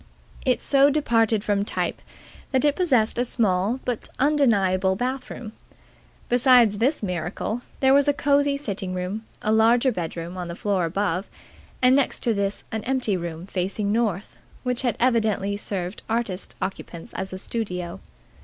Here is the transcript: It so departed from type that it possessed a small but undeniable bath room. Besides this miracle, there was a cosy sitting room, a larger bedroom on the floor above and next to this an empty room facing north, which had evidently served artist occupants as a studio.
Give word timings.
It 0.47 0.63
so 0.63 0.89
departed 0.89 1.43
from 1.43 1.63
type 1.63 2.01
that 2.51 2.65
it 2.65 2.75
possessed 2.75 3.19
a 3.19 3.23
small 3.23 3.79
but 3.85 4.09
undeniable 4.17 4.95
bath 4.95 5.29
room. 5.29 5.51
Besides 6.27 6.79
this 6.79 7.03
miracle, 7.03 7.61
there 7.81 7.93
was 7.93 8.07
a 8.07 8.13
cosy 8.15 8.57
sitting 8.57 8.95
room, 8.95 9.23
a 9.43 9.51
larger 9.51 9.91
bedroom 9.91 10.37
on 10.37 10.47
the 10.47 10.55
floor 10.55 10.85
above 10.85 11.27
and 11.83 11.95
next 11.95 12.21
to 12.23 12.33
this 12.33 12.63
an 12.71 12.83
empty 12.85 13.15
room 13.15 13.45
facing 13.45 13.91
north, 13.91 14.35
which 14.63 14.81
had 14.81 14.97
evidently 14.99 15.55
served 15.55 16.01
artist 16.09 16.55
occupants 16.63 17.13
as 17.13 17.31
a 17.31 17.37
studio. 17.37 17.99